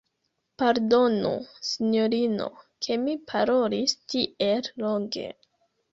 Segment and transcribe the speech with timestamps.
[0.61, 1.33] Pardonu,
[1.67, 2.47] sinjorino,
[2.87, 5.29] ke mi parolis tiel longe.